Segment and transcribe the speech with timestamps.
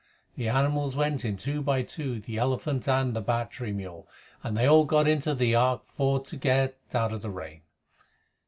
[0.35, 4.07] The animals went in two by two, The elephant and the battery mul',
[4.41, 7.61] and they all got into the Ark For to get out of the rain!